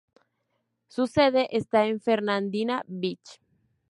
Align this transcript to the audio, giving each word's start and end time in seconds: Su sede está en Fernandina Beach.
Su 0.87 1.05
sede 1.05 1.47
está 1.55 1.85
en 1.85 1.99
Fernandina 2.01 2.83
Beach. 2.87 3.39